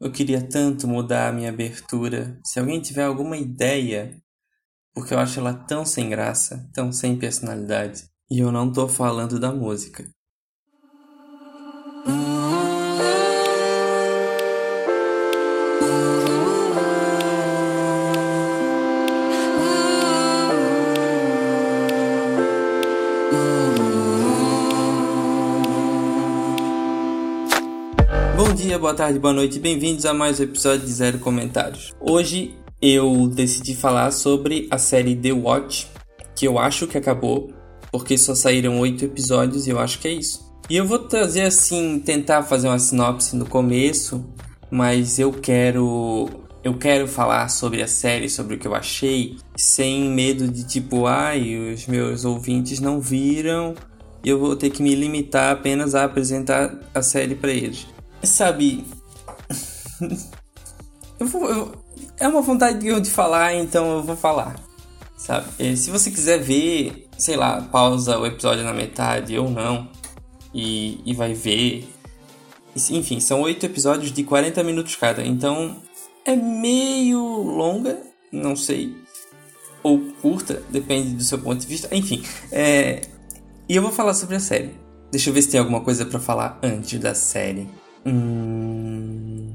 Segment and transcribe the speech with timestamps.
[0.00, 2.38] Eu queria tanto mudar a minha abertura.
[2.44, 4.20] Se alguém tiver alguma ideia,
[4.92, 8.04] porque eu acho ela tão sem graça, tão sem personalidade.
[8.30, 10.04] E eu não tô falando da música.
[28.64, 31.92] Dia, boa tarde, boa noite, bem-vindos a mais um episódio de Zero Comentários.
[32.00, 35.86] Hoje eu decidi falar sobre a série The Watch,
[36.34, 37.52] que eu acho que acabou,
[37.92, 40.50] porque só saíram oito episódios e eu acho que é isso.
[40.70, 44.24] E eu vou trazer assim, tentar fazer uma sinopse no começo,
[44.70, 46.30] mas eu quero
[46.64, 51.04] eu quero falar sobre a série, sobre o que eu achei, sem medo de tipo,
[51.04, 53.74] ai, os meus ouvintes não viram,
[54.24, 57.92] e eu vou ter que me limitar apenas a apresentar a série para eles.
[58.26, 58.84] Sabe,
[61.18, 61.84] eu vou, eu,
[62.18, 64.56] é uma vontade de falar, então eu vou falar.
[65.16, 65.46] Sabe?
[65.58, 69.88] E se você quiser ver, sei lá, pausa o episódio na metade ou não
[70.52, 71.88] e, e vai ver.
[72.90, 75.76] Enfim, são oito episódios de 40 minutos cada, então
[76.24, 77.98] é meio longa,
[78.32, 78.96] não sei,
[79.80, 81.94] ou curta, depende do seu ponto de vista.
[81.94, 83.02] Enfim, é...
[83.68, 84.74] e eu vou falar sobre a série.
[85.12, 87.68] Deixa eu ver se tem alguma coisa para falar antes da série.
[88.06, 89.54] Hum...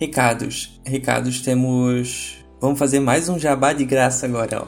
[0.00, 0.80] Recados.
[0.84, 2.38] Recados temos.
[2.60, 4.66] Vamos fazer mais um jabá de graça agora, ó.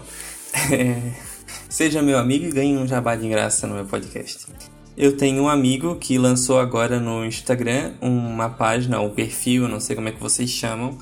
[1.71, 4.47] Seja meu amigo e ganhe um jabá de graça no meu podcast.
[4.95, 9.97] Eu tenho um amigo que lançou agora no Instagram uma página, um perfil, não sei
[9.97, 10.99] como é que vocês chamam,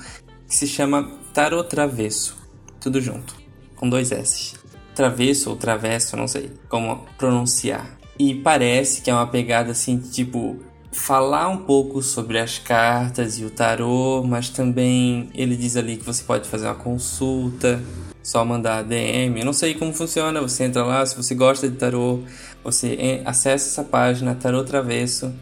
[0.47, 2.37] que se chama Tarot Travesso.
[2.79, 3.35] Tudo junto,
[3.75, 4.53] com dois S.
[4.95, 7.97] Travesso ou travesso, não sei como pronunciar.
[8.17, 10.57] E parece que é uma pegada assim, tipo,
[10.91, 16.05] falar um pouco sobre as cartas e o tarô, mas também ele diz ali que
[16.05, 17.81] você pode fazer uma consulta,
[18.21, 19.39] só mandar DM.
[19.39, 22.19] Eu não sei como funciona, você entra lá, se você gosta de tarô,
[22.63, 25.33] você acessa essa página Tarô Travesso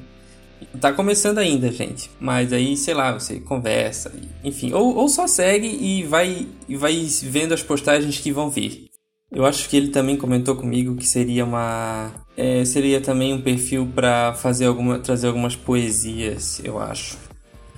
[0.80, 2.12] Tá começando ainda, gente.
[2.20, 4.12] Mas aí, sei lá, você conversa,
[4.44, 4.74] enfim.
[4.74, 8.89] Ou, ou só segue e vai, e vai vendo as postagens que vão vir.
[9.32, 12.12] Eu acho que ele também comentou comigo que seria uma.
[12.36, 15.00] É, seria também um perfil para fazer alguma.
[15.00, 17.18] trazer algumas poesias, eu acho.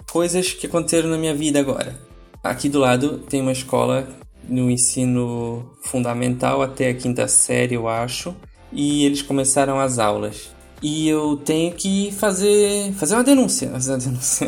[0.10, 2.00] Coisas que aconteceram na minha vida agora.
[2.44, 4.08] Aqui do lado tem uma escola
[4.48, 8.36] no ensino fundamental até a quinta série, eu acho.
[8.72, 10.50] E eles começaram as aulas
[10.82, 14.48] e eu tenho que fazer fazer uma denúncia, fazer uma denúncia.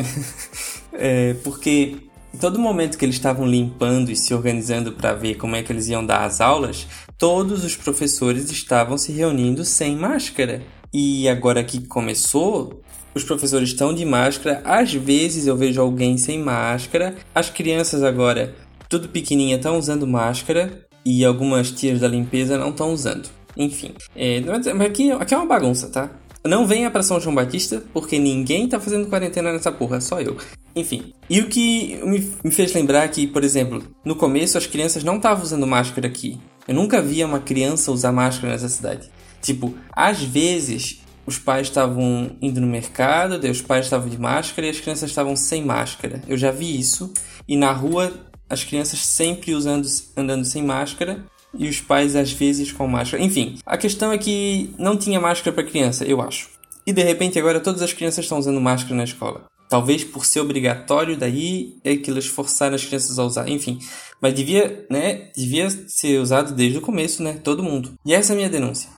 [0.92, 1.96] é, porque
[2.40, 5.88] todo momento que eles estavam limpando e se organizando para ver como é que eles
[5.88, 6.86] iam dar as aulas,
[7.18, 10.62] todos os professores estavam se reunindo sem máscara.
[10.92, 12.82] E agora que começou,
[13.14, 18.54] os professores estão de máscara, às vezes eu vejo alguém sem máscara, as crianças agora,
[18.88, 23.28] tudo pequenininha, estão usando máscara e algumas tias da limpeza não estão usando.
[23.56, 26.10] Enfim, é, mas aqui, aqui é uma bagunça, tá?
[26.46, 30.36] Não venha para São João Batista, porque ninguém tá fazendo quarentena nessa porra, só eu.
[30.76, 31.14] Enfim.
[31.28, 31.98] E o que
[32.44, 36.38] me fez lembrar que, por exemplo, no começo as crianças não estavam usando máscara aqui.
[36.68, 39.10] Eu nunca via uma criança usar máscara nessa cidade.
[39.40, 44.66] Tipo, às vezes os pais estavam indo no mercado, daí os pais estavam de máscara
[44.66, 46.20] e as crianças estavam sem máscara.
[46.28, 47.12] Eu já vi isso.
[47.48, 48.12] E na rua
[48.48, 51.24] as crianças sempre usando, andando sem máscara
[51.56, 53.22] e os pais às vezes com máscara.
[53.22, 56.48] Enfim, a questão é que não tinha máscara para criança, eu acho.
[56.86, 59.46] E de repente agora todas as crianças estão usando máscara na escola.
[59.68, 63.48] Talvez por ser obrigatório, daí é que eles forçaram as crianças a usar.
[63.48, 63.78] Enfim,
[64.20, 65.30] mas devia, né?
[65.34, 67.40] Devia ser usado desde o começo, né?
[67.42, 67.94] Todo mundo.
[68.04, 68.90] E essa é a minha denúncia.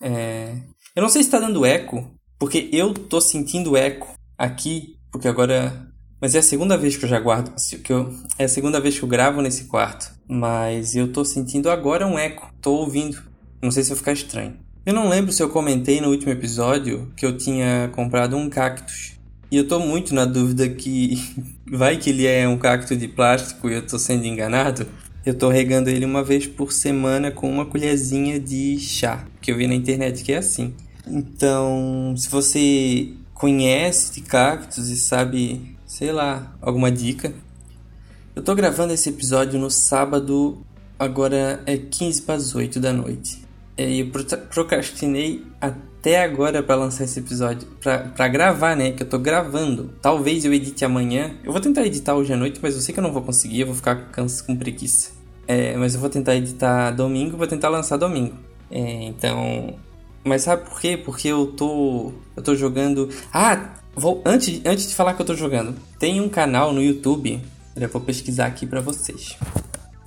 [0.00, 0.54] É...
[0.94, 5.92] Eu não sei se está dando eco, porque eu tô sentindo eco aqui, porque agora
[6.24, 7.54] mas é a segunda vez que eu já guardo,
[7.84, 10.10] que eu, é a segunda vez que eu gravo nesse quarto.
[10.28, 13.22] Mas eu tô sentindo agora um eco, tô ouvindo.
[13.62, 14.54] Não sei se vai ficar estranho.
[14.84, 19.12] Eu não lembro se eu comentei no último episódio que eu tinha comprado um cactus.
[19.50, 21.16] E eu tô muito na dúvida que
[21.70, 24.86] vai que ele é um cacto de plástico e eu tô sendo enganado.
[25.24, 29.56] Eu tô regando ele uma vez por semana com uma colherzinha de chá, que eu
[29.56, 30.74] vi na internet que é assim.
[31.06, 37.32] Então, se você conhece de cactos e sabe sei lá, alguma dica.
[38.36, 40.58] Eu tô gravando esse episódio no sábado,
[40.98, 43.44] agora é 15 para as 8 da noite.
[43.78, 44.10] E eu
[44.52, 48.90] procrastinei até agora para lançar esse episódio, para gravar, né?
[48.90, 49.94] Que eu tô gravando.
[50.02, 51.36] Talvez eu edite amanhã.
[51.44, 53.60] Eu vou tentar editar hoje à noite, mas eu sei que eu não vou conseguir,
[53.60, 55.12] eu vou ficar com preguiça.
[55.46, 58.34] É, mas eu vou tentar editar domingo, vou tentar lançar domingo.
[58.68, 59.76] É, então,
[60.24, 60.96] mas sabe por quê?
[60.96, 63.08] Porque eu tô eu tô jogando.
[63.32, 67.40] Ah, vou antes, antes de falar que eu tô jogando, tem um canal no YouTube,
[67.76, 69.36] eu vou pesquisar aqui para vocês.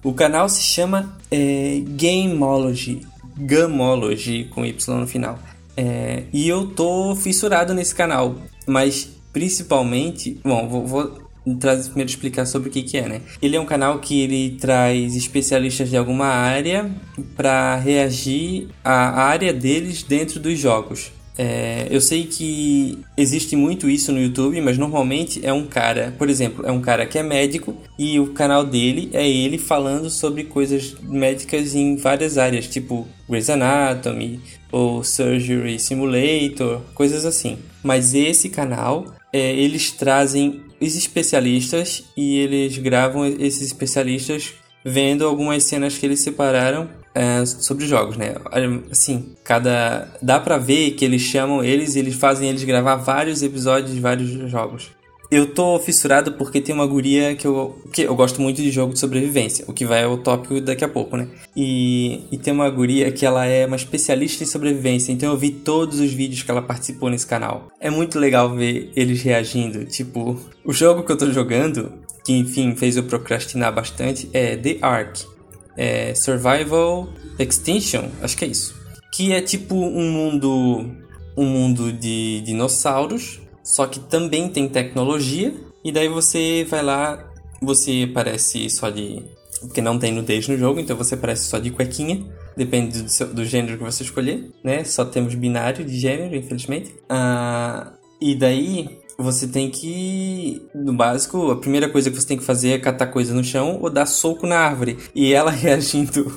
[0.03, 3.05] O canal se chama é, Gameology,
[3.37, 5.37] Gamology com Y no final.
[5.75, 8.35] É, e eu tô fissurado nesse canal,
[8.65, 13.21] mas principalmente, bom, vou, vou primeiro explicar sobre o que, que é, né?
[13.41, 16.89] Ele é um canal que ele traz especialistas de alguma área
[17.35, 21.11] para reagir à área deles dentro dos jogos.
[21.37, 26.29] É, eu sei que existe muito isso no YouTube, mas normalmente é um cara, por
[26.29, 30.45] exemplo, é um cara que é médico e o canal dele é ele falando sobre
[30.45, 34.39] coisas médicas em várias áreas, tipo Grey's Anatomy
[34.71, 37.59] ou Surgery Simulator, coisas assim.
[37.83, 45.63] Mas esse canal, é, eles trazem os especialistas e eles gravam esses especialistas vendo algumas
[45.63, 48.35] cenas que eles separaram é, sobre jogos, né?
[48.91, 53.41] Assim, cada dá para ver que eles chamam eles e eles fazem eles gravar vários
[53.41, 54.91] episódios de vários jogos.
[55.29, 58.93] Eu tô fissurado porque tem uma guria que eu, que eu gosto muito de jogo
[58.93, 61.27] de sobrevivência, o que vai ao tópico daqui a pouco, né?
[61.53, 65.49] E, e tem uma guria que ela é uma especialista em sobrevivência, então eu vi
[65.49, 67.67] todos os vídeos que ela participou nesse canal.
[67.81, 71.91] É muito legal ver eles reagindo, tipo, o jogo que eu tô jogando,
[72.23, 75.36] que enfim fez eu procrastinar bastante, é The Ark.
[75.77, 77.07] É Survival
[77.37, 78.75] Extinction, acho que é isso.
[79.13, 80.85] Que é tipo um mundo
[81.37, 85.53] um mundo de dinossauros só que também tem tecnologia,
[85.83, 87.29] e daí você vai lá,
[87.61, 89.21] você parece só de.
[89.59, 92.25] Porque não tem nudez no jogo, então você parece só de cuequinha.
[92.55, 94.85] Depende do, seu, do gênero que você escolher, né?
[94.85, 96.95] Só temos binário de gênero, infelizmente.
[97.09, 97.91] Ah,
[98.21, 102.71] e daí você tem que, no básico, a primeira coisa que você tem que fazer
[102.71, 104.97] é catar coisa no chão ou dar soco na árvore.
[105.15, 106.31] E ela reagindo,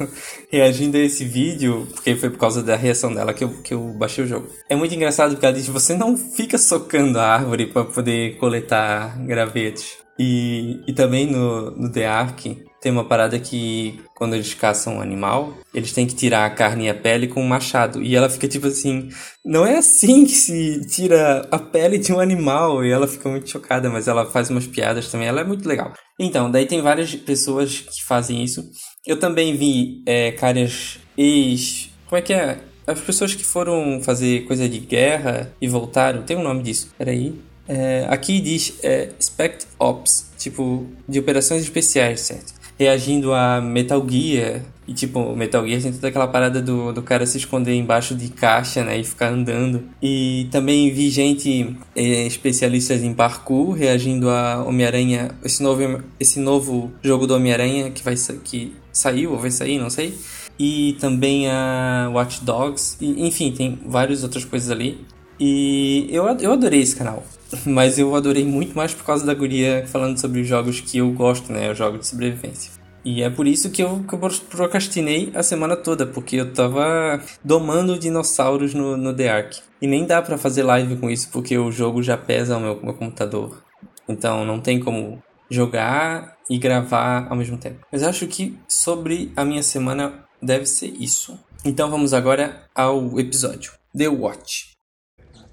[0.51, 3.93] reagindo a esse vídeo, porque foi por causa da reação dela que eu, que eu
[3.99, 4.49] baixei o jogo.
[4.69, 9.19] É muito engraçado porque ela diz: você não fica socando a árvore para poder coletar
[9.27, 9.99] gravetos.
[10.19, 15.01] E, e também no, no The Ark tem uma parada que quando eles caçam um
[15.01, 18.03] animal, eles têm que tirar a carne e a pele com um machado.
[18.03, 19.11] E ela fica tipo assim:
[19.45, 22.85] não é assim que se tira a pele de um animal.
[22.85, 25.29] E ela fica muito chocada, mas ela faz umas piadas também.
[25.29, 25.93] Ela é muito legal.
[26.19, 28.65] Então, daí tem várias pessoas que fazem isso.
[29.07, 31.91] Eu também vi é, caras ex.
[32.09, 32.61] Como é que é?
[32.87, 36.23] As pessoas que foram fazer coisa de guerra e voltaram.
[36.23, 36.91] Tem um nome disso.
[36.97, 37.39] Peraí.
[37.69, 42.60] É, aqui diz é, Spect Ops, tipo, de operações especiais, certo?
[42.81, 44.63] Reagindo a Metal Gear.
[44.89, 48.31] E tipo, Metal Gear tem toda aquela parada do, do cara se esconder embaixo de
[48.31, 48.99] caixa, né?
[48.99, 49.85] E ficar andando.
[50.03, 56.91] E também vi gente é, especialistas em parkour reagindo a Homem-Aranha, esse novo, esse novo
[57.03, 60.17] jogo do Homem-Aranha que vai que saiu ou vai sair, não sei.
[60.59, 62.97] E também a Watch Dogs.
[62.99, 65.05] E, enfim, tem várias outras coisas ali.
[65.39, 67.23] E eu, eu adorei esse canal.
[67.67, 71.11] Mas eu adorei muito mais por causa da guria falando sobre os jogos que eu
[71.13, 71.71] gosto, né?
[71.71, 72.73] Os jogos de sobrevivência.
[73.05, 74.19] E é por isso que eu, que eu
[74.51, 79.61] procrastinei a semana toda, porque eu tava domando dinossauros no, no The Ark.
[79.81, 82.81] E nem dá para fazer live com isso, porque o jogo já pesa o meu,
[82.83, 83.63] meu computador.
[84.07, 87.87] Então não tem como jogar e gravar ao mesmo tempo.
[87.91, 91.39] Mas acho que sobre a minha semana deve ser isso.
[91.65, 93.73] Então vamos agora ao episódio.
[93.97, 94.77] The Watch.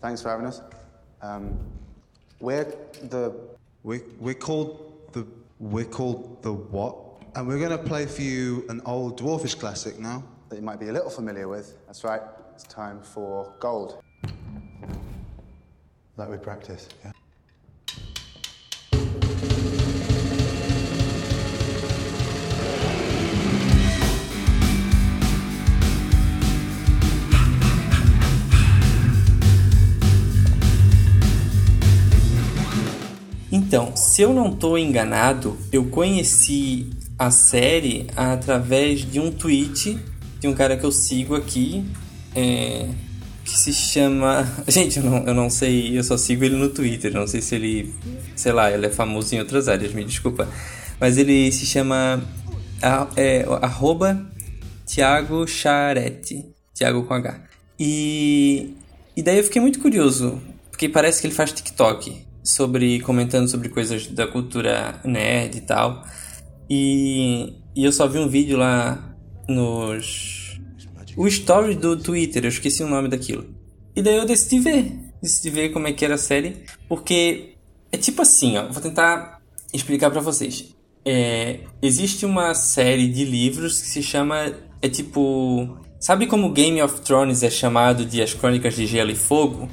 [0.02, 0.62] Thanks for having us.
[1.24, 1.87] Um,
[2.40, 2.66] we're
[3.04, 3.34] the.
[3.84, 5.26] We're, we're called the.
[5.60, 6.96] We're called the what?
[7.36, 10.24] And we're going to play for you an old dwarfish classic now.
[10.50, 11.78] That you might be a little familiar with.
[11.86, 12.22] That's right.
[12.54, 14.02] It's time for gold.
[16.16, 17.12] Like we practice, yeah.
[33.68, 40.00] Então, se eu não estou enganado, eu conheci a série através de um tweet
[40.40, 41.84] de um cara que eu sigo aqui,
[42.34, 42.88] é,
[43.44, 44.50] que se chama.
[44.70, 47.56] Gente, eu não, eu não sei, eu só sigo ele no Twitter, não sei se
[47.56, 47.94] ele.
[48.38, 50.48] Sei lá, ele é famoso em outras áreas, me desculpa.
[50.98, 52.24] Mas ele se chama.
[53.18, 54.26] É, arroba
[54.86, 56.46] Thiago Charete.
[57.06, 57.42] Com H.
[57.78, 58.74] E.
[59.14, 63.70] E daí eu fiquei muito curioso, porque parece que ele faz TikTok sobre comentando sobre
[63.70, 66.06] coisas da cultura nerd e tal.
[66.70, 69.16] E, e eu só vi um vídeo lá
[69.48, 70.48] nos
[71.16, 73.46] o story do Twitter, eu esqueci o nome daquilo.
[73.96, 77.56] E daí eu decidi ver, decidi ver como é que era a série, porque
[77.92, 79.42] é tipo assim, ó, vou tentar
[79.74, 80.76] explicar para vocês.
[81.04, 87.02] É, existe uma série de livros que se chama é tipo, sabe como Game of
[87.02, 89.68] Thrones é chamado de As Crônicas de Gelo e Fogo?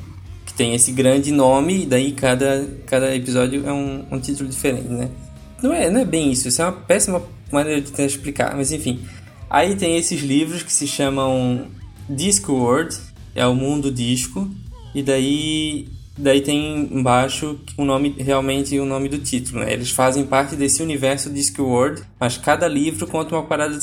[0.57, 5.11] Tem esse grande nome e daí cada, cada episódio é um, um título diferente, né?
[5.63, 8.73] Não é, não é bem isso, isso é uma péssima maneira de tentar explicar, mas
[8.73, 9.01] enfim.
[9.49, 11.67] Aí tem esses livros que se chamam
[12.09, 12.97] Discworld,
[13.35, 14.49] é o mundo disco,
[14.95, 19.73] e daí daí tem embaixo o nome realmente o nome do título, né?
[19.73, 23.77] Eles fazem parte desse universo Discworld, mas cada livro conta uma parada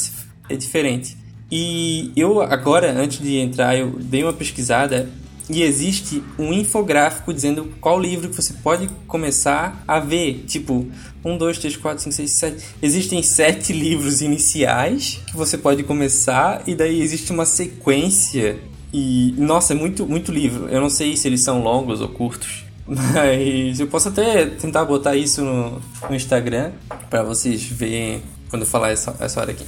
[0.49, 1.17] é diferente.
[1.51, 5.09] E eu agora antes de entrar eu dei uma pesquisada
[5.51, 10.45] e existe um infográfico dizendo qual livro que você pode começar a ver.
[10.47, 10.87] Tipo,
[11.23, 12.65] 1, 2, 3, 4, 5, 6, 7.
[12.81, 18.59] Existem sete livros iniciais que você pode começar, e daí existe uma sequência.
[18.93, 20.67] E, nossa, é muito, muito livro.
[20.69, 22.63] Eu não sei se eles são longos ou curtos.
[22.87, 26.71] Mas eu posso até tentar botar isso no, no Instagram
[27.09, 29.65] para vocês verem quando eu falar essa, essa hora aqui.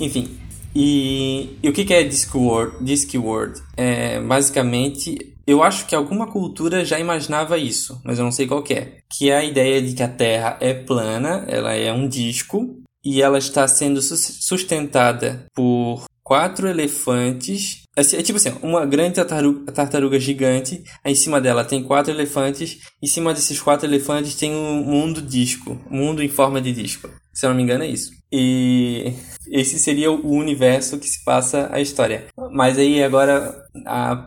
[0.00, 0.38] Enfim,
[0.74, 2.84] e, e o que, que é Discworld?
[2.84, 3.60] Discworld?
[3.76, 8.62] É, basicamente, eu acho que alguma cultura já imaginava isso, mas eu não sei qual
[8.62, 8.98] que é.
[9.10, 13.22] Que é a ideia de que a Terra é plana, ela é um disco, e
[13.22, 17.84] ela está sendo sustentada por quatro elefantes.
[17.96, 20.84] É tipo assim, uma grande tartaruga, tartaruga gigante.
[21.02, 22.78] Aí em cima dela tem quatro elefantes.
[23.02, 25.80] Em cima desses quatro elefantes tem um mundo disco.
[25.90, 27.08] Um mundo em forma de disco.
[27.38, 28.10] Se eu não me engano, é isso.
[28.32, 29.12] E
[29.46, 32.26] esse seria o universo que se passa a história.
[32.50, 33.64] Mas aí agora,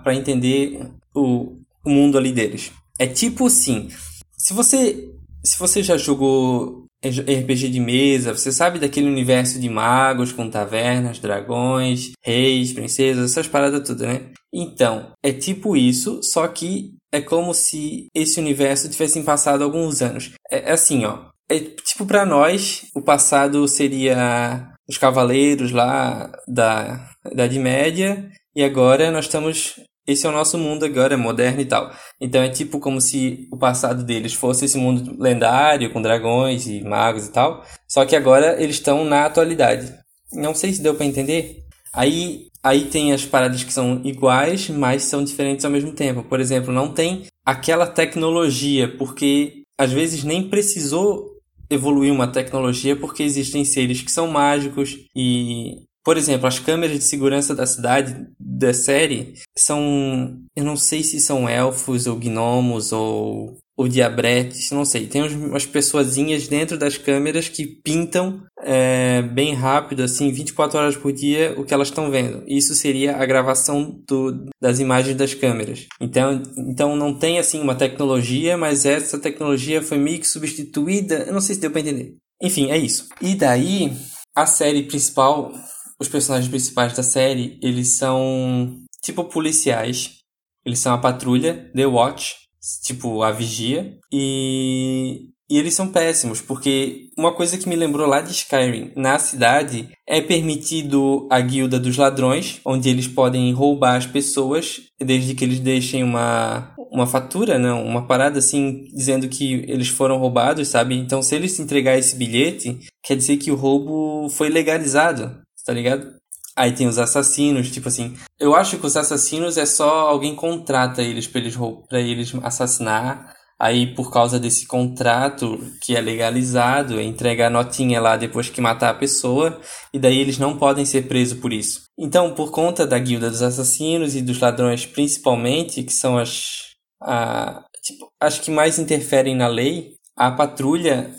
[0.01, 0.79] para entender
[1.13, 2.71] o, o mundo ali deles.
[2.97, 3.89] É tipo assim,
[4.37, 5.09] se você
[5.43, 11.19] se você já jogou RPG de mesa, você sabe daquele universo de magos com tavernas,
[11.19, 14.29] dragões, reis, princesas, essas paradas tudo, né?
[14.53, 20.31] Então, é tipo isso, só que é como se esse universo tivesse passado alguns anos.
[20.49, 21.30] É, é assim, ó.
[21.51, 29.11] É tipo para nós, o passado seria os cavaleiros lá da Idade Média e agora
[29.11, 29.75] nós estamos
[30.07, 31.91] esse é o nosso mundo agora, moderno e tal.
[32.19, 36.81] Então é tipo como se o passado deles fosse esse mundo lendário, com dragões e
[36.81, 37.63] magos e tal.
[37.87, 39.93] Só que agora eles estão na atualidade.
[40.33, 41.57] Não sei se deu para entender.
[41.93, 46.23] Aí, aí tem as paradas que são iguais, mas são diferentes ao mesmo tempo.
[46.23, 51.30] Por exemplo, não tem aquela tecnologia, porque às vezes nem precisou
[51.71, 57.03] evoluir uma tecnologia porque existem seres que são mágicos e por exemplo, as câmeras de
[57.03, 60.35] segurança da cidade da série são.
[60.55, 65.07] Eu não sei se são elfos ou gnomos ou, ou diabretes, não sei.
[65.07, 71.11] Tem umas pessoazinhas dentro das câmeras que pintam é, bem rápido, assim, 24 horas por
[71.11, 72.43] dia, o que elas estão vendo.
[72.47, 75.87] Isso seria a gravação do, das imagens das câmeras.
[75.99, 81.25] Então, então não tem assim uma tecnologia, mas essa tecnologia foi meio que substituída.
[81.27, 82.17] Eu não sei se deu para entender.
[82.39, 83.07] Enfim, é isso.
[83.19, 83.91] E daí,
[84.35, 85.51] a série principal
[85.99, 90.17] os personagens principais da série, eles são tipo policiais.
[90.65, 92.35] Eles são a patrulha, The Watch,
[92.83, 98.21] tipo a vigia, e e eles são péssimos, porque uma coisa que me lembrou lá
[98.21, 104.05] de Skyrim, na cidade é permitido a guilda dos ladrões, onde eles podem roubar as
[104.05, 109.89] pessoas, desde que eles deixem uma, uma fatura, não, uma parada assim, dizendo que eles
[109.89, 110.95] foram roubados, sabe?
[110.95, 116.15] Então, se eles entregar esse bilhete, quer dizer que o roubo foi legalizado tá ligado?
[116.61, 118.15] Aí tem os assassinos, tipo assim.
[118.39, 121.57] Eu acho que os assassinos é só alguém contrata eles pra eles,
[121.89, 123.33] pra eles assassinar.
[123.59, 128.91] Aí, por causa desse contrato que é legalizado, entrega a notinha lá depois que matar
[128.91, 129.59] a pessoa,
[129.91, 131.81] e daí eles não podem ser presos por isso.
[131.97, 136.75] Então, por conta da guilda dos assassinos e dos ladrões, principalmente, que são as.
[137.01, 141.09] A, tipo, as que mais interferem na lei, a patrulha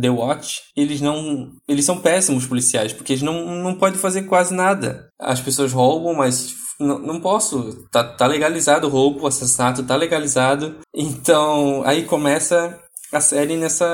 [0.00, 1.50] The Watch, eles não.
[1.68, 5.08] Eles são péssimos policiais, porque eles não, não podem fazer quase nada.
[5.18, 7.86] As pessoas roubam, mas não, não posso.
[7.90, 10.78] Tá, tá legalizado o roubo, o assassinato tá legalizado.
[10.94, 12.78] Então, aí começa
[13.12, 13.86] a série nessa.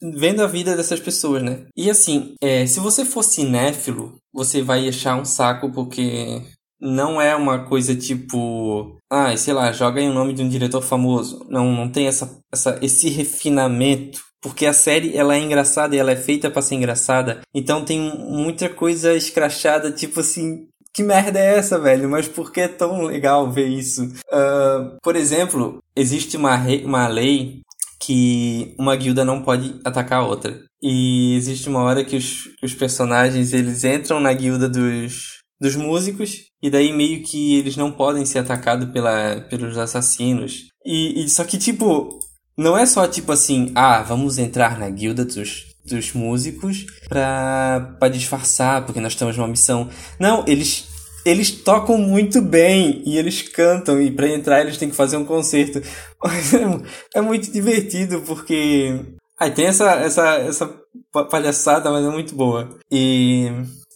[0.00, 1.66] vendo a vida dessas pessoas, né?
[1.76, 6.42] E assim, é, se você for cinéfilo, você vai achar um saco porque
[6.80, 10.82] não é uma coisa tipo, ah, sei lá, joga aí o nome de um diretor
[10.82, 11.44] famoso.
[11.48, 16.12] Não, não tem essa, essa, esse refinamento porque a série ela é engraçada e ela
[16.12, 17.40] é feita para ser engraçada.
[17.52, 22.08] Então tem muita coisa escrachada, tipo assim, que merda é essa, velho?
[22.08, 24.04] Mas por que é tão legal ver isso?
[24.04, 27.62] Uh, por exemplo, existe uma, uma lei
[28.00, 30.56] que uma guilda não pode atacar a outra.
[30.80, 36.36] E existe uma hora que os, os personagens eles entram na guilda dos, dos músicos
[36.62, 40.68] e daí meio que eles não podem ser atacados pela, pelos assassinos.
[40.84, 42.20] E, e só que tipo
[42.56, 48.08] não é só tipo assim, ah, vamos entrar na guilda dos, dos músicos pra, pra
[48.08, 49.88] disfarçar, porque nós estamos numa missão.
[50.18, 50.88] Não, eles
[51.24, 55.24] eles tocam muito bem e eles cantam e para entrar eles têm que fazer um
[55.24, 55.82] concerto.
[57.14, 59.00] é muito divertido porque
[59.38, 60.80] aí tem essa essa essa
[61.28, 62.68] palhaçada, mas é muito boa.
[62.90, 63.50] E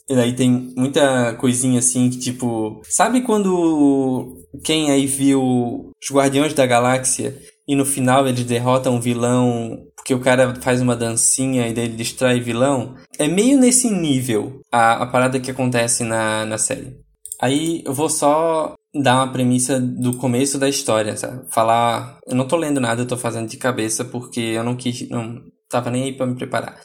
[0.09, 6.53] e daí tem muita coisinha assim que tipo, sabe quando quem aí viu os Guardiões
[6.53, 11.69] da Galáxia e no final eles derrotam um vilão porque o cara faz uma dancinha
[11.69, 12.97] e daí ele distrai vilão?
[13.19, 16.97] É meio nesse nível a, a parada que acontece na, na série.
[17.41, 21.45] Aí eu vou só dar uma premissa do começo da história, sabe?
[21.51, 22.19] Falar.
[22.27, 25.09] Eu não tô lendo nada, eu tô fazendo de cabeça porque eu não quis.
[25.09, 26.81] Não tava nem aí pra me preparar.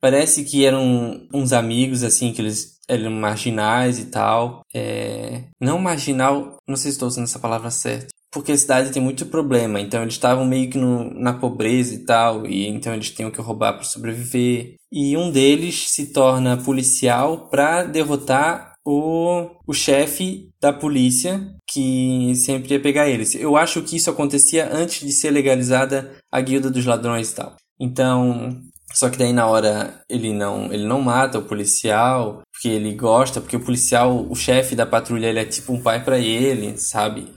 [0.00, 4.62] Parece que eram uns amigos, assim, que eles eram marginais e tal.
[4.74, 5.44] É...
[5.60, 8.08] Não marginal, não sei se estou usando essa palavra certa.
[8.32, 12.04] Porque a cidade tem muito problema, então eles estavam meio que no, na pobreza e
[12.04, 14.76] tal, e então eles tinham que roubar para sobreviver.
[14.92, 22.72] E um deles se torna policial para derrotar o, o chefe da polícia que sempre
[22.72, 23.34] ia pegar eles.
[23.34, 27.56] Eu acho que isso acontecia antes de ser legalizada a guilda dos ladrões e tal.
[27.78, 28.60] Então,
[28.92, 33.40] só que daí na hora ele não, ele não mata o policial, porque ele gosta,
[33.40, 37.32] porque o policial, o chefe da patrulha, ele é tipo um pai para ele, sabe?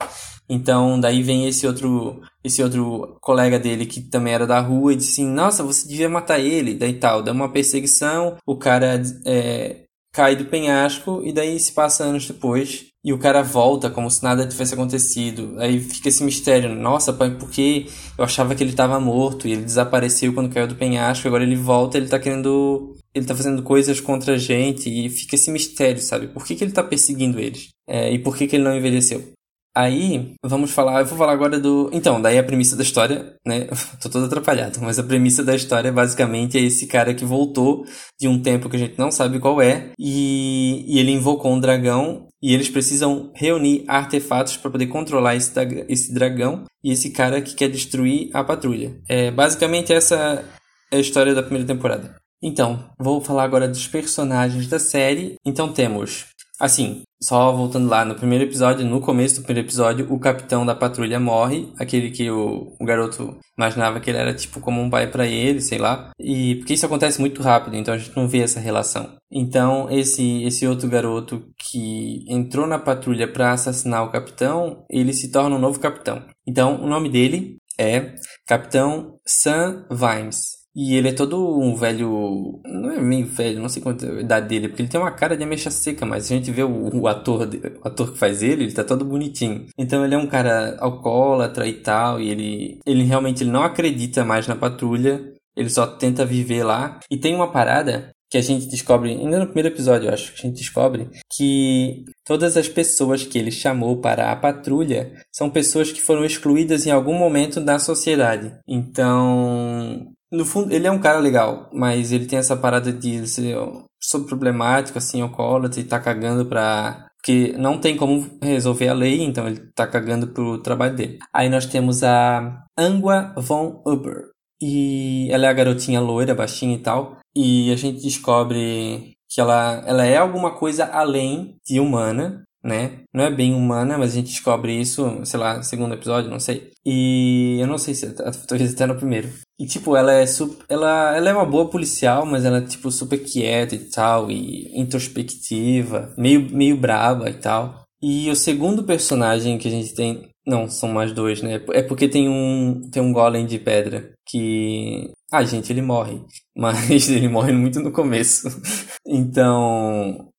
[0.53, 4.95] Então daí vem esse outro esse outro colega dele que também era da rua e
[4.97, 9.83] disse assim, nossa, você devia matar ele, daí tal, dá uma perseguição, o cara é,
[10.13, 14.23] cai do penhasco e daí se passa anos depois e o cara volta como se
[14.23, 15.55] nada tivesse acontecido.
[15.57, 19.63] Aí fica esse mistério, nossa, pai, porque eu achava que ele estava morto e ele
[19.63, 23.99] desapareceu quando caiu do penhasco, agora ele volta, ele tá querendo ele tá fazendo coisas
[23.99, 26.27] contra a gente e fica esse mistério, sabe?
[26.27, 27.69] Por que, que ele tá perseguindo eles?
[27.87, 29.32] É, e por que, que ele não envelheceu?
[29.75, 31.89] Aí, vamos falar, eu vou falar agora do.
[31.91, 33.67] Então, daí a premissa da história, né?
[33.99, 37.83] Tô todo atrapalhado, mas a premissa da história basicamente é esse cara que voltou
[38.19, 41.59] de um tempo que a gente não sabe qual é, e, e ele invocou um
[41.59, 45.51] dragão, e eles precisam reunir artefatos para poder controlar esse,
[45.87, 48.99] esse dragão e esse cara que quer destruir a patrulha.
[49.07, 50.43] É, basicamente, essa
[50.91, 52.15] é a história da primeira temporada.
[52.43, 55.37] Então, vou falar agora dos personagens da série.
[55.45, 56.25] Então temos
[56.59, 60.75] Assim, só voltando lá no primeiro episódio, no começo do primeiro episódio, o capitão da
[60.75, 65.09] patrulha morre, aquele que o, o garoto imaginava que ele era tipo como um pai
[65.09, 66.11] para ele, sei lá.
[66.19, 69.15] E porque isso acontece muito rápido, então a gente não vê essa relação.
[69.31, 75.31] Então, esse esse outro garoto que entrou na patrulha para assassinar o capitão, ele se
[75.31, 76.23] torna um novo capitão.
[76.45, 78.13] Então, o nome dele é
[78.45, 80.62] Capitão Sam Vimes.
[80.75, 82.59] E ele é todo um velho.
[82.65, 85.11] Não é meio velho, não sei quanto é a idade dele, porque ele tem uma
[85.11, 87.47] cara de ameixa seca, mas a gente vê o, o ator
[87.83, 89.67] o ator que faz ele, ele tá todo bonitinho.
[89.77, 94.25] Então ele é um cara alcoólatra e tal, e ele, ele realmente ele não acredita
[94.25, 95.21] mais na patrulha,
[95.55, 96.99] ele só tenta viver lá.
[97.09, 100.39] E tem uma parada que a gente descobre, ainda no primeiro episódio, eu acho que
[100.39, 105.91] a gente descobre que todas as pessoas que ele chamou para a patrulha são pessoas
[105.91, 108.51] que foram excluídas em algum momento da sociedade.
[108.67, 113.55] Então, no fundo, ele é um cara legal, mas ele tem essa parada de ser
[114.01, 117.07] sobre problemático, assim, alcoólatra e tá cagando pra.
[117.17, 121.19] Porque não tem como resolver a lei, então ele tá cagando pro trabalho dele.
[121.33, 124.31] Aí nós temos a Angua von Uber.
[124.59, 127.19] E ela é a garotinha loira, baixinha e tal.
[127.35, 133.01] E a gente descobre que ela, ela é alguma coisa além de humana né?
[133.13, 136.71] Não é bem humana, mas a gente descobre isso, sei lá, segundo episódio, não sei.
[136.85, 138.13] E eu não sei se
[138.47, 139.29] talvez até no primeiro.
[139.59, 142.89] E tipo, ela é super, ela, ela é uma boa policial, mas ela é tipo
[142.89, 147.83] super quieta e tal e introspectiva, meio meio brava e tal.
[148.01, 151.61] E o segundo personagem que a gente tem, não, são mais dois, né?
[151.71, 156.21] É porque tem um tem um golem de pedra que ah, gente, ele morre,
[156.55, 158.47] mas ele morre muito no começo.
[159.07, 160.29] então,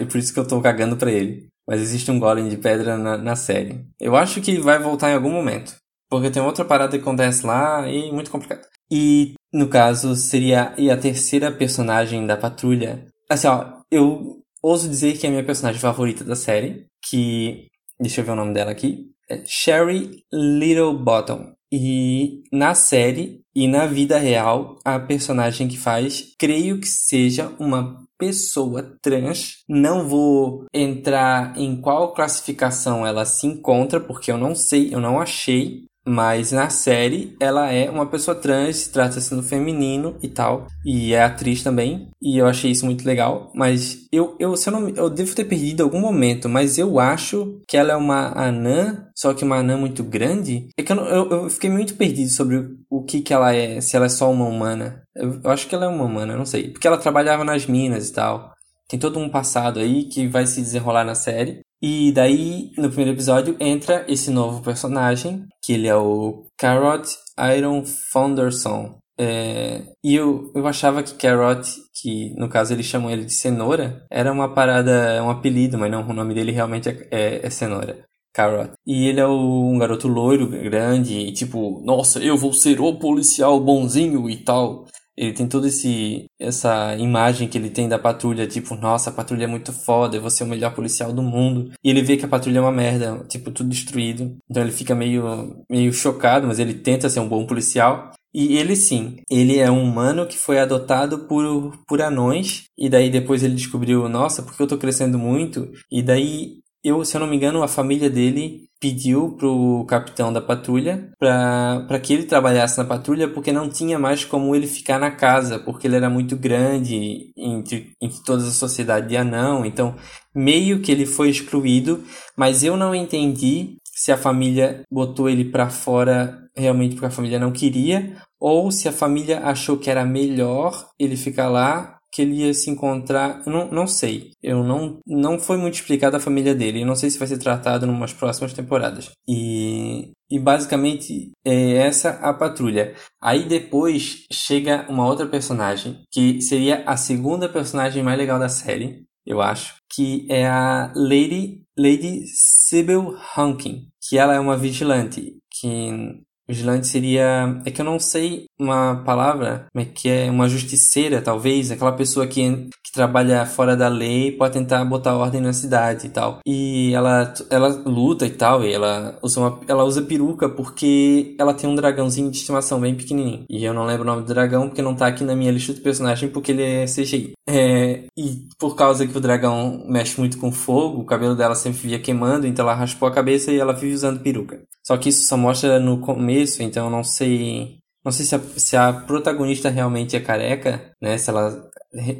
[0.00, 1.51] e por isso que eu tô cagando pra ele.
[1.66, 3.84] Mas existe um golem de pedra na, na série.
[4.00, 5.76] Eu acho que vai voltar em algum momento.
[6.10, 8.66] Porque tem outra parada que acontece lá e muito complicado.
[8.90, 13.06] E, no caso, seria e a terceira personagem da patrulha.
[13.30, 16.86] Assim, ó, eu ouso dizer que é a minha personagem favorita da série.
[17.08, 17.66] Que.
[17.98, 19.06] Deixa eu ver o nome dela aqui.
[19.30, 21.54] É Sherry Littlebottom.
[21.72, 27.96] E na série e na vida real, a personagem que faz, creio que seja uma
[28.22, 29.64] pessoa trans.
[29.68, 35.20] Não vou entrar em qual classificação ela se encontra, porque eu não sei, eu não
[35.20, 35.86] achei.
[36.04, 40.66] Mas na série ela é uma pessoa trans, trata-se no feminino e tal.
[40.84, 42.08] E é atriz também.
[42.20, 43.50] E eu achei isso muito legal.
[43.54, 46.48] Mas eu, eu, se eu, não, eu devo ter perdido algum momento.
[46.48, 50.68] Mas eu acho que ela é uma anã, só que uma anã muito grande.
[50.76, 53.80] É que eu, eu, eu fiquei muito perdido sobre o que, que ela é.
[53.80, 55.02] Se ela é só uma humana.
[55.14, 56.70] Eu, eu acho que ela é uma humana, não sei.
[56.70, 58.52] Porque ela trabalhava nas minas e tal.
[58.88, 61.60] tem todo um passado aí que vai se desenrolar na série.
[61.82, 67.08] E daí, no primeiro episódio, entra esse novo personagem, que ele é o Carrot
[67.56, 68.98] Iron Founderson.
[69.18, 71.68] É, e eu, eu achava que Carrot,
[72.00, 76.08] que no caso eles chamam ele de Cenoura, era uma parada, um apelido, mas não,
[76.08, 78.04] o nome dele realmente é, é, é Cenoura.
[78.32, 78.72] Carrot.
[78.86, 83.60] E ele é um garoto loiro, grande, e tipo, nossa, eu vou ser o policial
[83.60, 84.86] bonzinho e tal.
[85.22, 89.44] Ele tem toda esse essa imagem que ele tem da patrulha, tipo, nossa, a patrulha
[89.44, 91.70] é muito foda, vou ser o melhor policial do mundo.
[91.84, 94.36] E ele vê que a patrulha é uma merda, tipo, tudo destruído.
[94.50, 98.10] Então ele fica meio meio chocado, mas ele tenta ser um bom policial.
[98.34, 103.10] E ele sim, ele é um humano que foi adotado por, por anões, e daí
[103.10, 107.28] depois ele descobriu, nossa, porque eu tô crescendo muito, e daí eu, se eu não
[107.28, 112.84] me engano, a família dele pediu pro capitão da patrulha para que ele trabalhasse na
[112.84, 117.32] patrulha porque não tinha mais como ele ficar na casa, porque ele era muito grande
[117.36, 119.94] entre, entre toda a sociedade de anão, então
[120.34, 122.02] meio que ele foi excluído,
[122.36, 127.38] mas eu não entendi se a família botou ele para fora realmente porque a família
[127.38, 132.44] não queria ou se a família achou que era melhor ele ficar lá que ele
[132.44, 133.42] ia se encontrar.
[133.46, 134.30] Eu não, não sei.
[134.42, 136.82] Eu não, não foi muito explicado a família dele.
[136.82, 139.10] Eu não sei se vai ser tratado em umas próximas temporadas.
[139.26, 142.94] E, e basicamente é essa a patrulha.
[143.20, 149.04] Aí depois chega uma outra personagem que seria a segunda personagem mais legal da série,
[149.24, 156.20] eu acho, que é a Lady Lady Sybil Hunkin, que ela é uma vigilante que
[156.48, 157.60] Vigilante seria.
[157.64, 161.70] É que eu não sei uma palavra, mas que é uma justiceira, talvez.
[161.70, 166.10] Aquela pessoa que, que trabalha fora da lei pode tentar botar ordem na cidade e
[166.10, 166.40] tal.
[166.46, 171.54] E ela, ela luta e tal, e ela usa, uma, ela usa peruca porque ela
[171.54, 173.44] tem um dragãozinho de estimação bem pequenininho.
[173.48, 175.72] E eu não lembro o nome do dragão porque não tá aqui na minha lista
[175.72, 177.32] do personagem porque ele é CGI.
[177.48, 181.88] É, e por causa que o dragão mexe muito com fogo, o cabelo dela sempre
[181.88, 184.62] via queimando, então ela raspou a cabeça e ela vive usando peruca.
[184.82, 187.78] Só que isso só mostra no começo, então não sei.
[188.04, 191.16] Não sei se a, se a protagonista realmente é careca, né?
[191.18, 191.70] Se ela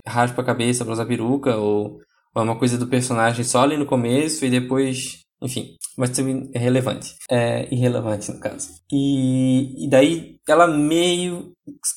[0.07, 1.99] raspa a cabeça pra usar peruca, ou,
[2.35, 6.51] ou é uma coisa do personagem só ali no começo e depois enfim, mas também
[6.55, 7.15] é relevante.
[7.31, 8.69] É irrelevante, no caso.
[8.91, 11.53] E, e daí ela meio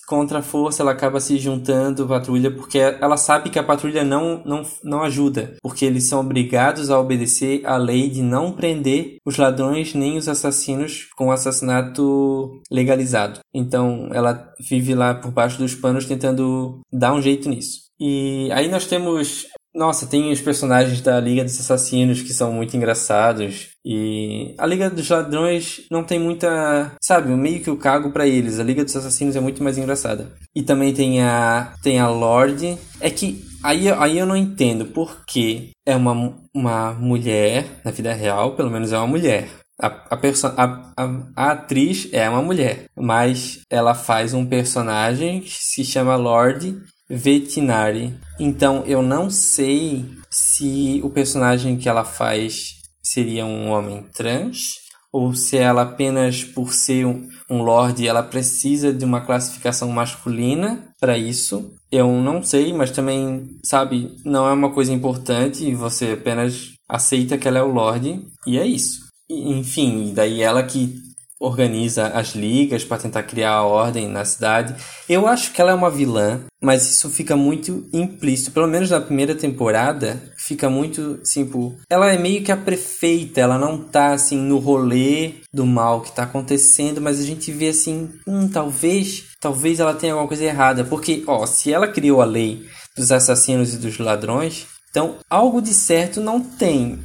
[0.08, 4.03] contra a força, ela acaba se juntando à patrulha porque ela sabe que a patrulha
[4.03, 9.17] não, não, não ajuda, porque eles são obrigados a obedecer a lei de não prender
[9.25, 13.39] os ladrões nem os assassinos com assassinato legalizado.
[13.53, 17.86] Então ela vive lá por baixo dos panos tentando dar um jeito nisso.
[17.99, 22.75] E aí nós temos nossa, tem os personagens da Liga dos Assassinos que são muito
[22.77, 23.67] engraçados.
[23.83, 26.93] E a Liga dos Ladrões não tem muita.
[27.01, 28.57] Sabe, meio que eu cago para eles.
[28.57, 30.31] A Liga dos Assassinos é muito mais engraçada.
[30.55, 31.73] E também tem a.
[31.83, 32.77] Tem a Lorde.
[33.01, 38.55] É que aí, aí eu não entendo porque é uma, uma mulher na vida real,
[38.55, 39.49] pelo menos é uma mulher.
[39.79, 45.51] A, a, a, a, a, atriz é uma mulher, mas ela faz um personagem que
[45.51, 46.77] se chama Lorde
[47.09, 48.13] Vetinari.
[48.39, 55.33] Então eu não sei se o personagem que ela faz seria um homem trans ou
[55.33, 61.17] se ela apenas por ser um, um lord ela precisa de uma classificação masculina para
[61.17, 61.71] isso.
[61.91, 67.47] Eu não sei, mas também, sabe, não é uma coisa importante, você apenas aceita que
[67.47, 69.05] ela é o lord e é isso.
[69.29, 71.04] enfim, daí ela que
[71.45, 74.75] organiza as ligas para tentar criar a ordem na cidade.
[75.08, 78.51] Eu acho que ela é uma vilã, mas isso fica muito implícito.
[78.51, 83.58] Pelo menos na primeira temporada, fica muito, tipo, ela é meio que a prefeita, ela
[83.58, 88.10] não tá assim no rolê do mal que tá acontecendo, mas a gente vê assim,
[88.27, 92.65] hum, talvez, talvez ela tenha alguma coisa errada, porque, ó, se ela criou a lei
[92.95, 96.99] dos assassinos e dos ladrões, então algo de certo não tem,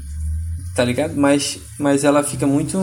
[0.76, 1.16] tá ligado?
[1.16, 2.78] Mas mas ela fica muito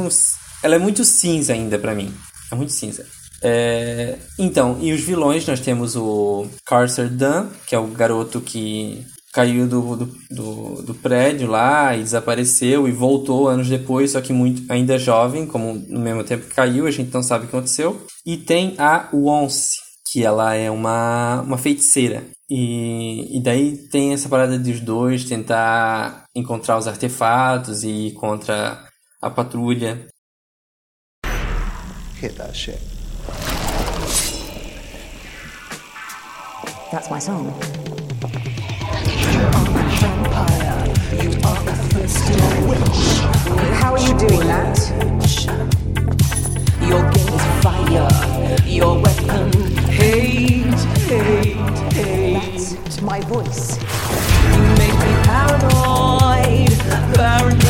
[0.64, 2.14] ela é muito cinza ainda para mim.
[2.52, 3.06] É muito cinza.
[3.42, 4.18] É...
[4.40, 9.68] Então, e os vilões, nós temos o Carcer Dunn, que é o garoto que caiu
[9.68, 14.64] do, do, do, do, prédio lá e desapareceu e voltou anos depois, só que muito
[14.68, 18.02] ainda jovem, como no mesmo tempo que caiu, a gente não sabe o que aconteceu.
[18.26, 19.76] E tem a Once,
[20.12, 22.24] que ela é uma, uma feiticeira.
[22.50, 28.84] E, e daí tem essa parada dos dois tentar encontrar os artefatos e ir contra
[29.22, 30.08] a patrulha.
[32.18, 32.82] hit that shit.
[36.92, 37.52] That's my song.
[43.76, 44.80] How are you doing that?
[46.82, 47.12] Your
[47.62, 49.52] fire, your weapon,
[49.88, 50.74] hate,
[51.06, 51.56] hate,
[51.94, 52.78] hate.
[52.84, 53.78] That's my voice.
[54.54, 56.80] You make me paranoid,
[57.14, 57.67] paranoid.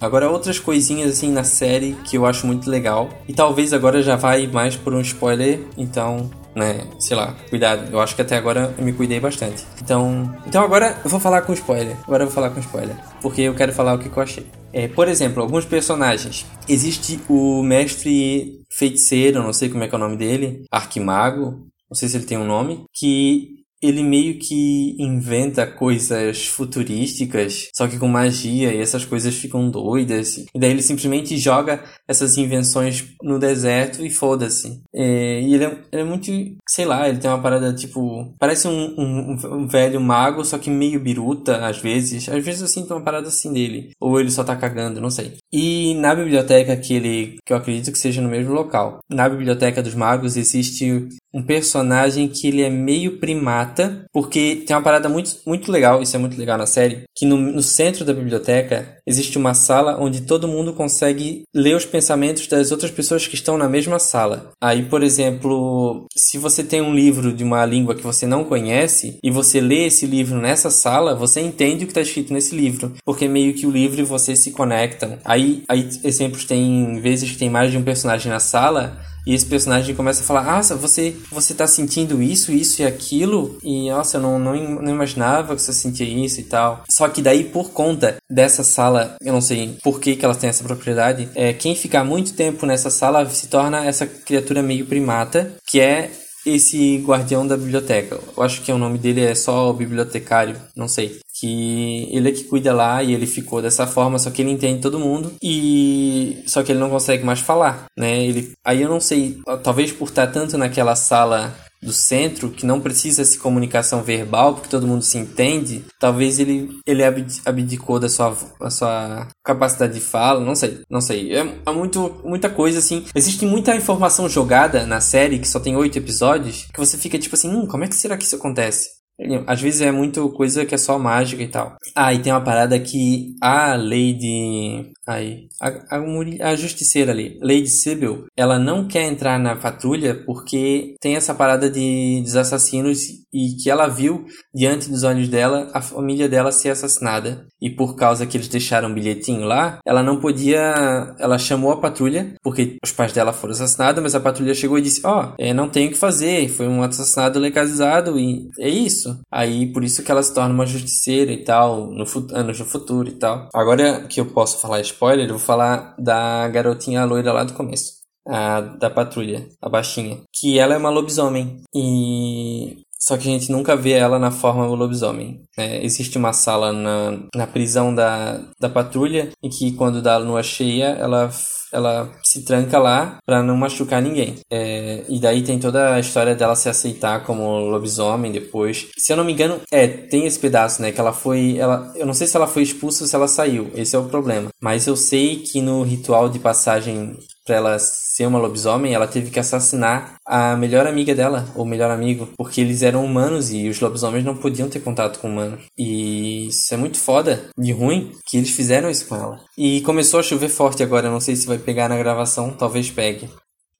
[0.00, 3.10] Agora, outras coisinhas assim na série que eu acho muito legal.
[3.28, 6.86] E talvez agora já vai mais por um spoiler, então né?
[6.98, 7.90] Sei lá, cuidado.
[7.92, 9.64] Eu acho que até agora eu me cuidei bastante.
[9.82, 11.96] Então, então agora eu vou falar com spoiler.
[12.04, 14.46] Agora eu vou falar com spoiler, porque eu quero falar o que, que eu achei.
[14.72, 16.46] É, por exemplo, alguns personagens.
[16.68, 21.94] Existe o mestre feiticeiro, não sei como é que é o nome dele, Arquimago, não
[21.94, 27.98] sei se ele tem um nome, que ele meio que inventa coisas futurísticas, só que
[27.98, 30.44] com magia, e essas coisas ficam doidas.
[30.54, 34.82] E daí ele simplesmente joga essas invenções no deserto e foda-se.
[34.94, 36.30] É, e ele é, ele é, muito,
[36.68, 38.34] sei lá, ele tem uma parada tipo.
[38.38, 42.28] Parece um, um, um, velho mago, só que meio biruta, às vezes.
[42.28, 43.92] Às vezes eu sinto uma parada assim dele.
[44.00, 45.38] Ou ele só tá cagando, não sei.
[45.52, 47.38] E na biblioteca que ele.
[47.44, 48.98] que eu acredito que seja no mesmo local.
[49.08, 53.69] Na biblioteca dos magos existe um personagem que ele é meio primata,
[54.12, 57.36] porque tem uma parada muito, muito legal, isso é muito legal na série, que no,
[57.36, 62.70] no centro da biblioteca existe uma sala onde todo mundo consegue ler os pensamentos das
[62.70, 64.52] outras pessoas que estão na mesma sala.
[64.60, 69.18] Aí, por exemplo, se você tem um livro de uma língua que você não conhece
[69.22, 72.94] e você lê esse livro nessa sala, você entende o que está escrito nesse livro,
[73.04, 75.18] porque meio que o livro e você se conectam.
[75.24, 79.46] Aí, aí exemplos tem vezes que tem mais de um personagem na sala e esse
[79.46, 83.58] personagem começa a falar: Nossa, você, você tá sentindo isso, isso e aquilo.
[83.62, 86.84] E nossa, eu não, não, não imaginava que você sentia isso e tal.
[86.90, 90.50] Só que daí, por conta dessa sala, eu não sei por que, que ela tem
[90.50, 95.52] essa propriedade, é, quem ficar muito tempo nessa sala se torna essa criatura meio primata,
[95.66, 96.10] que é
[96.44, 98.18] esse guardião da biblioteca.
[98.36, 102.32] Eu acho que o nome dele é só o bibliotecário, não sei que ele é
[102.32, 106.42] que cuida lá e ele ficou dessa forma, só que ele entende todo mundo e
[106.46, 108.22] só que ele não consegue mais falar, né?
[108.24, 112.78] Ele aí eu não sei, talvez por estar tanto naquela sala do centro que não
[112.78, 117.02] precisa de comunicação verbal porque todo mundo se entende talvez ele ele
[117.46, 121.34] abdicou da sua, da sua capacidade de fala não sei não sei.
[121.34, 123.06] É, é muito muita coisa assim.
[123.14, 127.34] Existe muita informação jogada na série que só tem oito episódios que você fica tipo
[127.34, 128.99] assim hum, como é que será que isso acontece
[129.46, 131.76] às vezes é muito coisa que é só mágica e tal.
[131.94, 134.92] Ah, e tem uma parada que a Lady.
[135.06, 140.94] Aí, a, a, a justiceira ali, Lady Sybil, ela não quer entrar na patrulha porque
[141.00, 143.00] tem essa parada de, dos assassinos
[143.32, 147.46] e que ela viu diante dos olhos dela a família dela ser assassinada.
[147.60, 151.14] E por causa que eles deixaram um bilhetinho lá, ela não podia.
[151.18, 154.82] Ela chamou a patrulha porque os pais dela foram assassinados, mas a patrulha chegou e
[154.82, 158.68] disse: Ó, oh, é, não tem o que fazer, foi um assassinato legalizado e é
[158.68, 159.20] isso isso.
[159.30, 163.08] Aí por isso que ela se torna uma justiceira e tal, no anos no futuro
[163.08, 163.48] e tal.
[163.54, 168.00] Agora que eu posso falar spoiler, eu vou falar da garotinha loira lá do começo.
[168.28, 170.18] A, da patrulha, a baixinha.
[170.32, 171.62] Que ela é uma lobisomem.
[171.74, 175.42] E só que a gente nunca vê ela na forma do lobisomem.
[175.56, 175.82] Né?
[175.82, 180.88] Existe uma sala na, na prisão da, da patrulha em que, quando dá lua cheia,
[180.88, 181.30] ela
[181.72, 184.36] ela se tranca lá para não machucar ninguém.
[184.50, 188.88] É, e daí tem toda a história dela se aceitar como lobisomem depois.
[188.96, 190.92] Se eu não me engano, é, tem esse pedaço, né?
[190.92, 191.56] Que ela foi.
[191.58, 193.70] Ela, eu não sei se ela foi expulsa ou se ela saiu.
[193.74, 194.48] Esse é o problema.
[194.60, 197.18] Mas eu sei que no ritual de passagem
[197.50, 202.28] ela ser uma lobisomem, ela teve que assassinar a melhor amiga dela, ou melhor amigo,
[202.36, 205.60] porque eles eram humanos e os lobisomens não podiam ter contato com humanos.
[205.78, 209.40] E isso é muito foda de ruim que eles fizeram isso com ela.
[209.56, 213.28] E começou a chover forte agora, não sei se vai pegar na gravação, talvez pegue.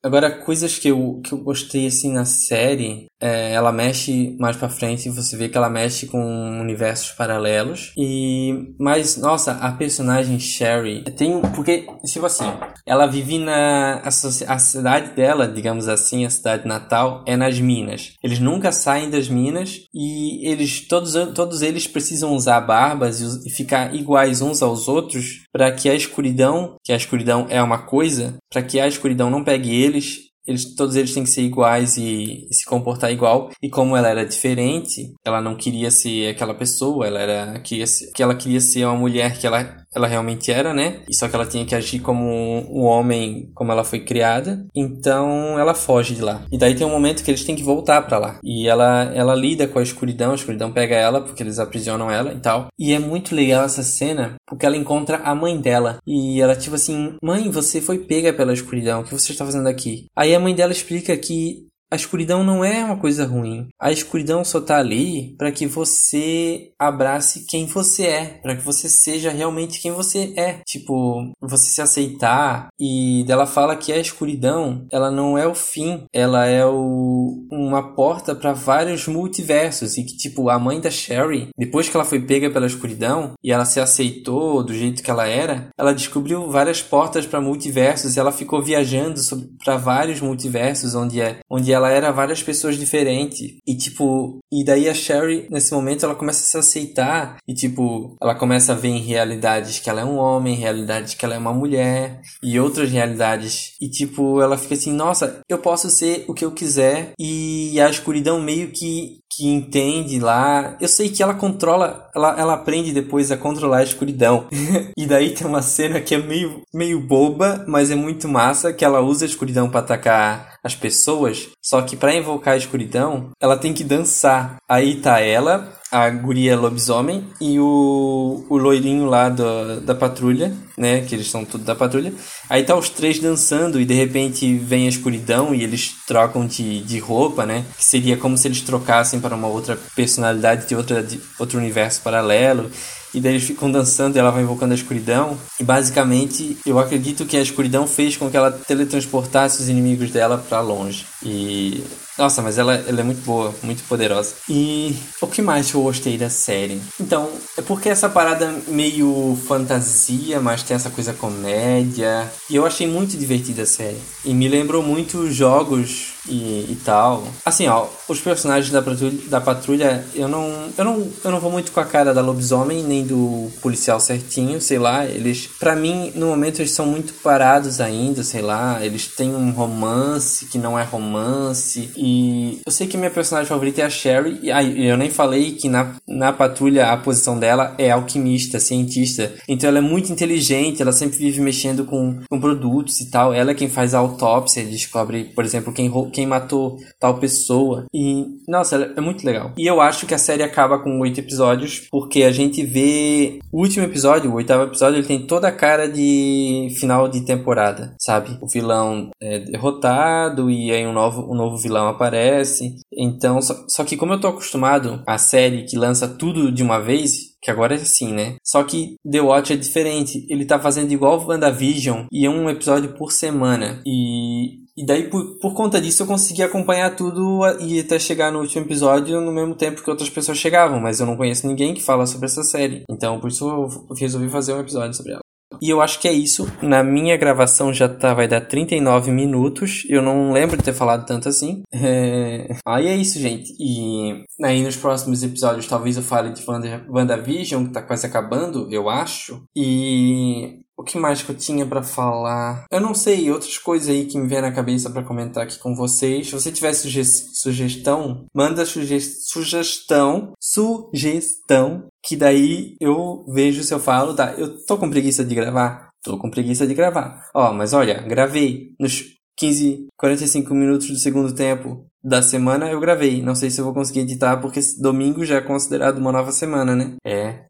[0.02, 4.68] Agora, coisas que eu, que eu gostei assim na série, é, ela mexe mais para
[4.68, 7.92] frente você vê que ela mexe com universos paralelos.
[7.96, 12.50] E mas nossa, a personagem Sherry tem porque tipo assim,
[12.86, 18.14] ela vive na a, a cidade dela, digamos assim, a cidade natal é nas minas.
[18.22, 23.50] Eles nunca saem das minas e eles todos todos eles precisam usar barbas e, e
[23.50, 28.36] ficar iguais uns aos outros para que a escuridão, que a escuridão é uma coisa,
[28.50, 32.46] para que a escuridão não pegue eles eles, todos eles têm que ser iguais e,
[32.50, 33.50] e, se comportar igual.
[33.62, 38.10] E como ela era diferente, ela não queria ser aquela pessoa, ela era queria ser,
[38.12, 41.00] que ela queria ser uma mulher que ela ela realmente era, né?
[41.08, 44.64] E só que ela tinha que agir como um homem, como ela foi criada.
[44.74, 46.42] Então ela foge de lá.
[46.50, 48.38] E daí tem um momento que eles têm que voltar para lá.
[48.42, 52.32] E ela ela lida com a escuridão, a escuridão pega ela porque eles aprisionam ela
[52.32, 52.68] e tal.
[52.78, 55.98] E é muito legal essa cena porque ela encontra a mãe dela.
[56.06, 59.00] E ela tipo assim: "Mãe, você foi pega pela escuridão.
[59.00, 62.64] O que você está fazendo aqui?" Aí a mãe dela explica que a escuridão não
[62.64, 63.68] é uma coisa ruim.
[63.78, 68.88] A escuridão só tá ali para que você abrace quem você é, para que você
[68.88, 70.60] seja realmente quem você é.
[70.64, 76.04] Tipo, você se aceitar e dela fala que a escuridão, ela não é o fim,
[76.12, 81.48] ela é o, uma porta para vários multiversos e que tipo a mãe da Sherry,
[81.58, 85.26] depois que ela foi pega pela escuridão e ela se aceitou do jeito que ela
[85.26, 89.20] era, ela descobriu várias portas para multiversos e ela ficou viajando
[89.64, 93.58] para vários multiversos onde é, onde ela era várias pessoas diferentes.
[93.66, 97.36] E tipo, e daí a Sherry nesse momento ela começa a se aceitar.
[97.46, 101.24] E tipo, ela começa a ver em realidades que ela é um homem, realidades que
[101.24, 103.74] ela é uma mulher e outras realidades.
[103.80, 107.12] E tipo, ela fica assim, nossa, eu posso ser o que eu quiser.
[107.18, 110.76] E a escuridão meio que que entende lá.
[110.80, 114.46] Eu sei que ela controla, ela, ela aprende depois a controlar a escuridão.
[114.96, 118.84] e daí tem uma cena que é meio, meio boba, mas é muito massa, que
[118.84, 123.56] ela usa a escuridão para atacar as pessoas, só que para invocar a escuridão, ela
[123.56, 124.56] tem que dançar.
[124.68, 131.00] Aí tá ela, a guria lobisomem e o, o loirinho lá do, da patrulha, né?
[131.00, 132.12] Que eles são tudo da patrulha.
[132.48, 136.80] Aí tá os três dançando e de repente vem a escuridão e eles trocam de,
[136.82, 137.64] de roupa, né?
[137.76, 142.00] Que seria como se eles trocassem para uma outra personalidade de, outra, de outro universo
[142.02, 142.70] paralelo.
[143.12, 145.36] E daí eles ficam dançando e ela vai invocando a escuridão.
[145.58, 150.38] E basicamente, eu acredito que a escuridão fez com que ela teletransportasse os inimigos dela
[150.38, 151.04] para longe.
[151.24, 151.82] E
[152.20, 154.34] nossa, mas ela, ela é muito boa, muito poderosa.
[154.46, 156.80] E o que mais eu gostei da série?
[157.00, 162.30] Então, é porque essa parada meio fantasia, mas tem essa coisa comédia.
[162.50, 164.00] E eu achei muito divertida a série.
[164.22, 167.24] E me lembrou muito jogos e, e tal.
[167.44, 171.50] Assim, ó, os personagens da patrulha, da patrulha, eu não, eu não eu não vou
[171.50, 176.12] muito com a cara da lobisomem nem do policial certinho, sei lá, eles para mim
[176.14, 180.78] no momento eles são muito parados ainda, sei lá, eles têm um romance que não
[180.78, 185.10] é romance e eu sei que minha personagem favorita é a Sherry e eu nem
[185.10, 189.32] falei que na, na patrulha a posição dela é alquimista, cientista.
[189.48, 193.32] Então ela é muito inteligente, ela sempre vive mexendo com, com produtos e tal.
[193.32, 197.86] Ela é quem faz a autópsia, descobre, por exemplo, quem quem matou tal pessoa.
[197.94, 199.52] E, nossa, é muito legal.
[199.56, 203.60] E eu acho que a série acaba com oito episódios, porque a gente vê o
[203.60, 208.38] último episódio, o oitavo episódio, ele tem toda a cara de final de temporada, sabe?
[208.40, 212.76] O vilão é derrotado e aí um novo, um novo vilão aparece.
[212.92, 216.80] Então, só, só que como eu tô acostumado à série que lança tudo de uma
[216.80, 218.36] vez, que agora é assim, né?
[218.44, 220.26] Só que The Watch é diferente.
[220.28, 223.80] Ele tá fazendo igual o WandaVision e é um episódio por semana.
[223.86, 228.40] E e daí, por, por conta disso, eu consegui acompanhar tudo e até chegar no
[228.40, 231.82] último episódio no mesmo tempo que outras pessoas chegavam, mas eu não conheço ninguém que
[231.82, 232.84] fala sobre essa série.
[232.90, 235.20] Então, por isso eu resolvi fazer um episódio sobre ela.
[235.60, 236.50] E eu acho que é isso.
[236.62, 239.84] Na minha gravação já tá, vai dar 39 minutos.
[239.90, 241.62] Eu não lembro de ter falado tanto assim.
[241.74, 242.56] É...
[242.66, 243.52] Aí é isso, gente.
[243.60, 248.66] E aí nos próximos episódios talvez eu fale de Wanda, WandaVision, que tá quase acabando,
[248.70, 249.42] eu acho.
[249.54, 252.64] E o que mais que eu tinha para falar?
[252.70, 255.74] Eu não sei, outras coisas aí que me vêm na cabeça para comentar aqui com
[255.74, 256.26] vocês.
[256.26, 263.78] Se você tiver suge sugestão, manda suge sugestão, sugestão, que daí eu vejo se eu
[263.78, 264.32] falo, tá?
[264.32, 265.90] Eu tô com preguiça de gravar?
[266.02, 267.28] Tô com preguiça de gravar.
[267.34, 269.04] Ó, mas olha, gravei nos
[269.36, 273.22] 15, 45 minutos do segundo tempo da semana eu gravei.
[273.22, 276.74] Não sei se eu vou conseguir editar, porque domingo já é considerado uma nova semana,
[276.74, 276.94] né?
[277.04, 277.44] É,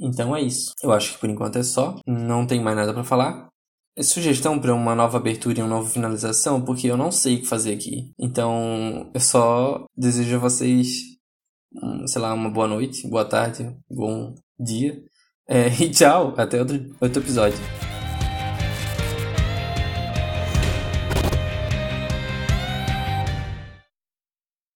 [0.00, 0.72] então é isso.
[0.82, 1.96] Eu acho que por enquanto é só.
[2.06, 3.48] Não tem mais nada para falar.
[3.96, 7.40] É sugestão para uma nova abertura e uma nova finalização, porque eu não sei o
[7.40, 8.12] que fazer aqui.
[8.18, 11.00] Então eu só desejo a vocês,
[12.06, 15.02] sei lá, uma boa noite, boa tarde, bom dia.
[15.48, 17.58] É, e tchau, até outro, outro episódio.